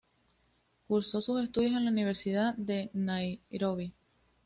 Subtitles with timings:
[0.87, 3.93] Cursó sus estudios en la Universidad de Nairobi.